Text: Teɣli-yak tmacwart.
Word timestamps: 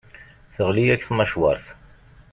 Teɣli-yak 0.55 1.01
tmacwart. 1.03 1.65